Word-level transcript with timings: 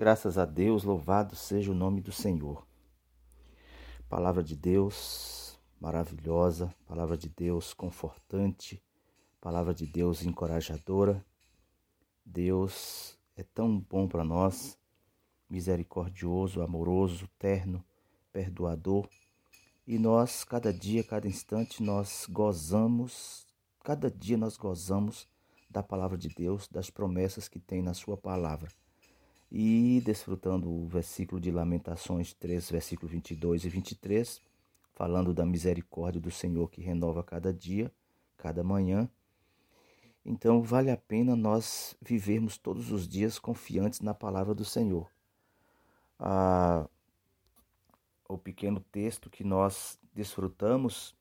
Graças 0.00 0.38
a 0.38 0.46
Deus, 0.46 0.82
louvado 0.82 1.36
seja 1.36 1.70
o 1.70 1.74
nome 1.74 2.00
do 2.00 2.10
Senhor. 2.10 2.66
Palavra 4.08 4.42
de 4.42 4.56
Deus 4.56 5.60
maravilhosa, 5.78 6.74
palavra 6.86 7.18
de 7.18 7.28
Deus 7.28 7.74
confortante, 7.74 8.82
palavra 9.42 9.74
de 9.74 9.86
Deus 9.86 10.22
encorajadora. 10.24 11.22
Deus 12.24 13.18
é 13.36 13.42
tão 13.42 13.78
bom 13.78 14.08
para 14.08 14.24
nós, 14.24 14.78
misericordioso, 15.50 16.62
amoroso, 16.62 17.28
terno, 17.38 17.84
perdoador. 18.32 19.06
E 19.86 19.98
nós, 19.98 20.44
cada 20.44 20.72
dia, 20.72 21.04
cada 21.04 21.28
instante, 21.28 21.82
nós 21.82 22.24
gozamos, 22.26 23.46
cada 23.84 24.10
dia 24.10 24.38
nós 24.38 24.56
gozamos 24.56 25.28
da 25.68 25.82
palavra 25.82 26.16
de 26.16 26.30
Deus, 26.30 26.66
das 26.68 26.88
promessas 26.88 27.48
que 27.48 27.60
tem 27.60 27.82
na 27.82 27.92
sua 27.92 28.16
palavra 28.16 28.70
e 29.50 30.00
desfrutando 30.04 30.70
o 30.70 30.86
versículo 30.86 31.40
de 31.40 31.50
Lamentações 31.50 32.32
3, 32.34 32.70
versículo 32.70 33.10
22 33.10 33.64
e 33.64 33.68
23, 33.68 34.40
falando 34.92 35.34
da 35.34 35.44
misericórdia 35.44 36.20
do 36.20 36.30
Senhor 36.30 36.70
que 36.70 36.80
renova 36.80 37.24
cada 37.24 37.52
dia, 37.52 37.90
cada 38.36 38.62
manhã. 38.62 39.08
Então, 40.24 40.62
vale 40.62 40.90
a 40.90 40.96
pena 40.96 41.34
nós 41.34 41.96
vivermos 42.00 42.58
todos 42.58 42.92
os 42.92 43.08
dias 43.08 43.38
confiantes 43.38 44.00
na 44.00 44.14
palavra 44.14 44.54
do 44.54 44.64
Senhor. 44.64 45.10
Ah, 46.18 46.86
o 48.28 48.38
pequeno 48.38 48.80
texto 48.92 49.30
que 49.30 49.42
nós 49.42 49.98
desfrutamos 50.14 51.16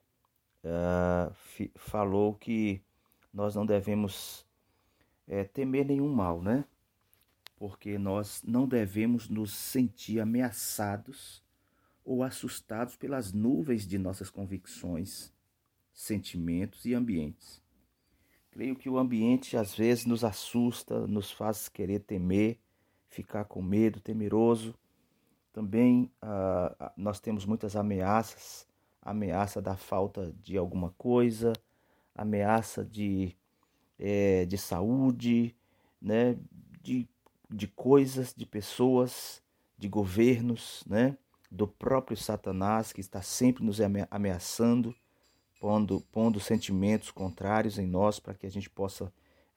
ah, 0.63 1.31
falou 1.75 2.35
que 2.35 2.83
nós 3.33 3.55
não 3.55 3.65
devemos 3.65 4.45
é, 5.27 5.43
temer 5.43 5.85
nenhum 5.85 6.11
mal, 6.13 6.41
né? 6.41 6.65
Porque 7.59 7.97
nós 7.97 8.41
não 8.41 8.65
devemos 8.65 9.27
nos 9.27 9.51
sentir 9.51 10.21
ameaçados 10.21 11.43
ou 12.05 12.23
assustados 12.23 12.95
pelas 12.95 13.33
nuvens 13.33 13.85
de 13.85 13.99
nossas 13.99 14.29
convicções, 14.29 15.33
sentimentos 15.93 16.85
e 16.85 16.93
ambientes. 16.93 17.61
Creio 18.49 18.77
que 18.77 18.89
o 18.89 18.97
ambiente 18.97 19.57
às 19.57 19.75
vezes 19.75 20.05
nos 20.05 20.23
assusta, 20.23 21.05
nos 21.05 21.31
faz 21.31 21.67
querer 21.67 21.99
temer, 21.99 22.57
ficar 23.09 23.43
com 23.43 23.61
medo, 23.61 23.99
temeroso. 23.99 24.73
Também 25.51 26.09
uh, 26.23 26.91
nós 26.95 27.19
temos 27.19 27.45
muitas 27.45 27.75
ameaças, 27.75 28.65
ameaça 29.01 29.61
da 29.61 29.75
falta 29.75 30.33
de 30.41 30.57
alguma 30.57 30.91
coisa, 30.97 31.51
ameaça 32.15 32.85
de, 32.85 33.35
é, 33.99 34.45
de 34.45 34.57
saúde, 34.57 35.53
né, 36.01 36.37
de 36.81 37.07
de 37.49 37.67
coisas, 37.67 38.33
de 38.35 38.45
pessoas, 38.45 39.41
de 39.77 39.87
governos, 39.87 40.83
né? 40.87 41.17
do 41.49 41.67
próprio 41.67 42.15
Satanás 42.15 42.93
que 42.93 43.01
está 43.01 43.21
sempre 43.21 43.63
nos 43.63 43.79
ameaçando, 44.11 44.95
pondo, 45.59 46.01
pondo 46.11 46.39
sentimentos 46.39 47.09
contrários 47.09 47.79
em 47.79 47.87
nós 47.87 48.19
para 48.19 48.35
que 48.35 48.45
a 48.45 48.51
gente 48.51 48.69
possa 48.69 49.11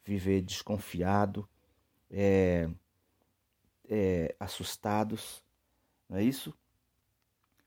viver 0.04 0.40
desconfiado, 0.40 1.46
é, 2.10 2.68
é, 3.88 4.34
assustados, 4.40 5.42
não 6.08 6.16
é 6.16 6.24
isso? 6.24 6.54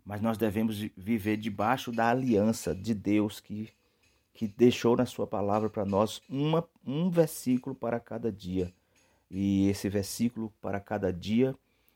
Mas 0.04 0.22
nós 0.22 0.38
devemos 0.38 0.78
viver 0.98 1.38
debaixo 1.38 1.92
da 1.92 2.10
aliança 2.10 2.76
de 2.76 2.94
Deus 2.94 3.40
que, 3.40 3.72
que 4.34 4.48
deixou 4.48 4.96
na 4.96 5.06
Sua 5.06 5.26
palavra 5.28 5.70
para 5.70 5.86
nós 5.86 6.22
uma, 6.28 6.68
um 6.86 7.10
versículo 7.10 7.76
para 7.76 8.00
cada 8.00 8.32
dia 8.32 8.74
e 9.30 9.68
esse 9.70 9.90
versículo 9.90 10.54
para 10.62 10.80
cada 10.80 11.12
dia, 11.12 11.54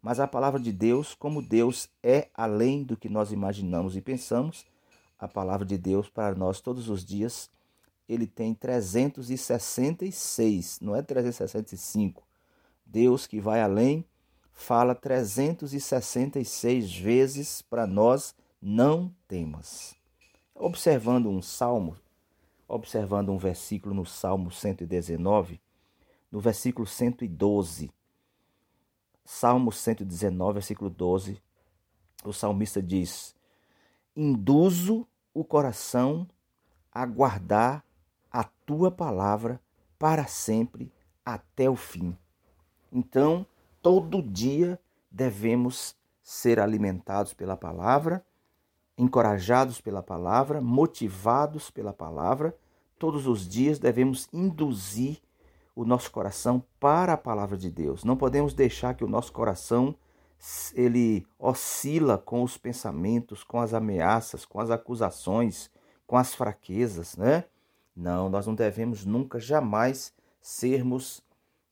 Mas 0.00 0.18
a 0.20 0.26
palavra 0.26 0.60
de 0.60 0.70
Deus, 0.70 1.14
como 1.14 1.40
Deus 1.40 1.88
é 2.02 2.28
além 2.34 2.84
do 2.84 2.94
que 2.96 3.08
nós 3.08 3.32
imaginamos 3.32 3.96
e 3.96 4.02
pensamos, 4.02 4.66
a 5.18 5.26
palavra 5.26 5.64
de 5.64 5.78
Deus 5.78 6.10
para 6.10 6.34
nós 6.34 6.60
todos 6.60 6.90
os 6.90 7.02
dias, 7.04 7.48
ele 8.08 8.26
tem 8.26 8.54
366, 8.54 10.80
não 10.80 10.94
é 10.94 11.00
365. 11.00 12.22
Deus 12.84 13.26
que 13.26 13.40
vai 13.40 13.62
além, 13.62 14.04
fala 14.52 14.94
366 14.94 16.94
vezes 16.94 17.62
para 17.62 17.86
nós 17.86 18.34
não 18.60 19.10
temas. 19.26 19.94
Observando 20.54 21.30
um 21.30 21.40
salmo 21.40 21.96
observando 22.74 23.30
um 23.30 23.38
versículo 23.38 23.94
no 23.94 24.04
Salmo 24.04 24.50
119, 24.50 25.60
no 26.30 26.40
versículo 26.40 26.86
112. 26.86 27.90
Salmo 29.24 29.70
119, 29.70 30.54
versículo 30.54 30.90
12, 30.90 31.40
o 32.24 32.32
salmista 32.32 32.82
diz: 32.82 33.34
Induzo 34.14 35.06
o 35.32 35.44
coração 35.44 36.26
a 36.92 37.06
guardar 37.06 37.84
a 38.30 38.44
tua 38.44 38.90
palavra 38.90 39.60
para 39.98 40.26
sempre 40.26 40.92
até 41.24 41.70
o 41.70 41.76
fim. 41.76 42.16
Então, 42.92 43.46
todo 43.80 44.20
dia 44.20 44.78
devemos 45.10 45.96
ser 46.22 46.58
alimentados 46.58 47.32
pela 47.32 47.56
palavra 47.56 48.24
encorajados 48.96 49.80
pela 49.80 50.02
palavra, 50.02 50.60
motivados 50.60 51.70
pela 51.70 51.92
palavra, 51.92 52.56
todos 53.04 53.26
os 53.26 53.46
dias 53.46 53.78
devemos 53.78 54.30
induzir 54.32 55.18
o 55.76 55.84
nosso 55.84 56.10
coração 56.10 56.64
para 56.80 57.12
a 57.12 57.18
palavra 57.18 57.54
de 57.54 57.70
Deus. 57.70 58.02
Não 58.02 58.16
podemos 58.16 58.54
deixar 58.54 58.94
que 58.94 59.04
o 59.04 59.06
nosso 59.06 59.30
coração 59.30 59.94
ele 60.72 61.26
oscila 61.38 62.16
com 62.16 62.42
os 62.42 62.56
pensamentos, 62.56 63.44
com 63.44 63.60
as 63.60 63.74
ameaças, 63.74 64.46
com 64.46 64.58
as 64.58 64.70
acusações, 64.70 65.70
com 66.06 66.16
as 66.16 66.34
fraquezas, 66.34 67.14
né? 67.14 67.44
Não, 67.94 68.30
nós 68.30 68.46
não 68.46 68.54
devemos 68.54 69.04
nunca, 69.04 69.38
jamais 69.38 70.10
sermos 70.40 71.22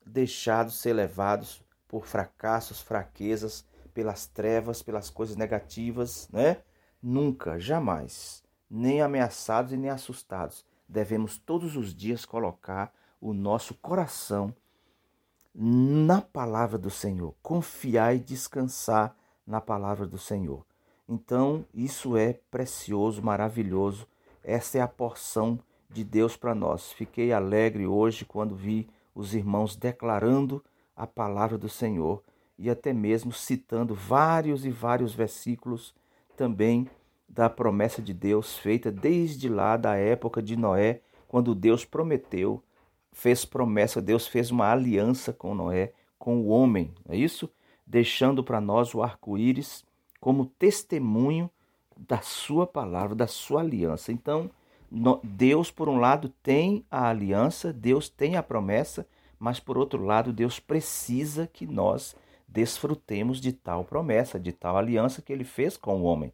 deixados 0.04 0.82
ser 0.82 0.92
levados 0.92 1.64
por 1.88 2.04
fracassos, 2.04 2.82
fraquezas, 2.82 3.64
pelas 3.94 4.26
trevas, 4.26 4.82
pelas 4.82 5.08
coisas 5.08 5.34
negativas, 5.34 6.28
né? 6.30 6.58
Nunca, 7.02 7.58
jamais, 7.58 8.44
nem 8.70 9.00
ameaçados 9.00 9.72
e 9.72 9.78
nem 9.78 9.88
assustados, 9.88 10.62
devemos 10.92 11.38
todos 11.38 11.76
os 11.76 11.94
dias 11.94 12.24
colocar 12.24 12.92
o 13.20 13.32
nosso 13.32 13.74
coração 13.74 14.54
na 15.54 16.20
palavra 16.20 16.78
do 16.78 16.90
Senhor, 16.90 17.34
confiar 17.42 18.14
e 18.14 18.18
descansar 18.18 19.16
na 19.46 19.60
palavra 19.60 20.06
do 20.06 20.18
Senhor. 20.18 20.64
Então, 21.08 21.64
isso 21.74 22.16
é 22.16 22.34
precioso, 22.50 23.22
maravilhoso. 23.22 24.06
Essa 24.42 24.78
é 24.78 24.80
a 24.80 24.88
porção 24.88 25.58
de 25.90 26.04
Deus 26.04 26.36
para 26.36 26.54
nós. 26.54 26.92
Fiquei 26.92 27.32
alegre 27.32 27.86
hoje 27.86 28.24
quando 28.24 28.54
vi 28.54 28.88
os 29.14 29.34
irmãos 29.34 29.76
declarando 29.76 30.62
a 30.96 31.06
palavra 31.06 31.58
do 31.58 31.68
Senhor 31.68 32.22
e 32.58 32.70
até 32.70 32.92
mesmo 32.92 33.32
citando 33.32 33.94
vários 33.94 34.64
e 34.64 34.70
vários 34.70 35.14
versículos 35.14 35.94
também 36.36 36.88
da 37.32 37.48
promessa 37.48 38.02
de 38.02 38.12
Deus 38.12 38.58
feita 38.58 38.92
desde 38.92 39.48
lá 39.48 39.78
da 39.78 39.96
época 39.96 40.42
de 40.42 40.54
Noé, 40.54 41.00
quando 41.26 41.54
Deus 41.54 41.82
prometeu, 41.82 42.62
fez 43.10 43.46
promessa, 43.46 44.02
Deus 44.02 44.26
fez 44.26 44.50
uma 44.50 44.70
aliança 44.70 45.32
com 45.32 45.54
Noé, 45.54 45.94
com 46.18 46.42
o 46.42 46.48
homem, 46.48 46.92
é 47.08 47.16
isso? 47.16 47.48
Deixando 47.86 48.44
para 48.44 48.60
nós 48.60 48.94
o 48.94 49.02
arco-íris 49.02 49.82
como 50.20 50.44
testemunho 50.44 51.50
da 51.96 52.20
sua 52.20 52.66
palavra, 52.66 53.14
da 53.14 53.26
sua 53.26 53.62
aliança. 53.62 54.12
Então, 54.12 54.50
Deus, 55.22 55.70
por 55.70 55.88
um 55.88 55.96
lado, 55.96 56.28
tem 56.42 56.84
a 56.90 57.08
aliança, 57.08 57.72
Deus 57.72 58.10
tem 58.10 58.36
a 58.36 58.42
promessa, 58.42 59.06
mas 59.38 59.58
por 59.58 59.78
outro 59.78 60.04
lado, 60.04 60.32
Deus 60.32 60.60
precisa 60.60 61.46
que 61.46 61.66
nós 61.66 62.14
desfrutemos 62.46 63.40
de 63.40 63.52
tal 63.52 63.84
promessa, 63.84 64.38
de 64.38 64.52
tal 64.52 64.76
aliança 64.76 65.22
que 65.22 65.32
ele 65.32 65.44
fez 65.44 65.78
com 65.78 66.02
o 66.02 66.04
homem. 66.04 66.32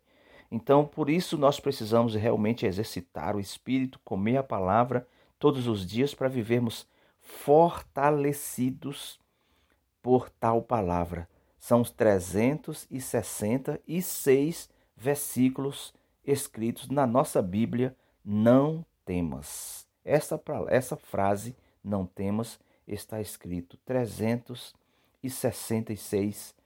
Então, 0.51 0.85
por 0.85 1.09
isso, 1.11 1.37
nós 1.37 1.61
precisamos 1.61 2.15
realmente 2.15 2.65
exercitar 2.65 3.37
o 3.37 3.41
espírito, 3.41 4.01
comer 4.05 4.39
a 4.39 4.43
palavra 4.43 5.07
todos 5.39 5.67
os 5.67 5.87
dias 5.87 6.15
para 6.15 6.29
vivermos 6.29 6.89
fortalecidos 7.21 9.21
por 10.03 10.31
tal 10.31 10.63
palavra. 10.63 11.29
São 11.59 11.83
os 11.83 11.91
366 11.91 14.71
versículos 14.97 15.93
escritos 16.25 16.89
na 16.89 17.07
nossa 17.07 17.43
Bíblia, 17.43 17.95
não 18.25 18.83
temas. 19.05 19.87
Essa, 20.05 20.41
essa 20.69 20.97
frase, 20.97 21.57
não 21.85 22.07
temas, 22.07 22.59
está 22.87 23.21
escrito 23.21 23.77
366 23.85 26.57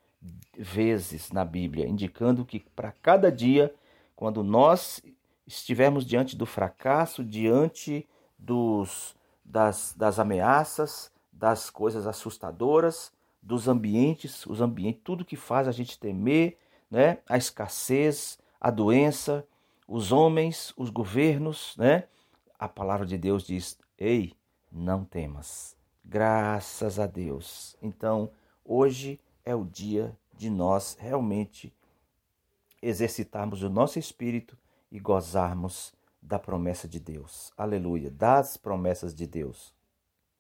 vezes 0.57 1.31
na 1.31 1.45
Bíblia, 1.45 1.87
indicando 1.87 2.45
que 2.45 2.61
para 2.61 2.93
cada 2.93 3.31
dia, 3.31 3.75
quando 4.15 4.43
nós 4.43 5.03
estivermos 5.47 6.05
diante 6.07 6.37
do 6.37 6.47
fracasso, 6.47 7.25
diante 7.25 8.07
dos, 8.39 9.17
das, 9.45 9.95
das 9.97 10.19
ameaças, 10.19 11.11
das 11.33 11.71
coisas 11.71 12.07
assustadoras, 12.07 13.13
dos 13.43 13.67
ambientes, 13.67 14.47
os 14.47 14.61
ambientes, 14.61 15.01
tudo 15.03 15.25
que 15.25 15.37
faz 15.37 15.67
a 15.67 15.73
gente 15.73 15.99
temer, 15.99 16.59
né? 16.89 17.19
A 17.29 17.37
escassez, 17.37 18.39
a 18.61 18.71
doença, 18.71 19.45
os 19.89 20.13
homens, 20.13 20.73
os 20.77 20.91
governos, 20.91 21.75
né? 21.77 22.05
A 22.57 22.69
palavra 22.69 23.05
de 23.05 23.19
Deus 23.19 23.45
diz: 23.45 23.77
"Ei, 23.99 24.35
não 24.71 25.05
temas". 25.05 25.77
Graças 26.05 27.01
a 27.01 27.07
Deus. 27.07 27.77
Então, 27.83 28.31
hoje 28.65 29.19
é 29.45 29.55
o 29.55 29.65
dia 29.65 30.17
de 30.35 30.51
nós 30.51 30.97
realmente 30.99 31.75
exercitarmos 32.81 33.63
o 33.63 33.71
nosso 33.71 33.99
espírito 33.99 34.57
e 34.91 34.99
gozarmos 34.99 35.95
da 36.21 36.39
promessa 36.39 36.89
de 36.89 37.01
Deus. 37.01 37.53
Aleluia, 37.57 38.11
das 38.11 38.57
promessas 38.57 39.15
de 39.15 39.27
Deus. 39.27 39.75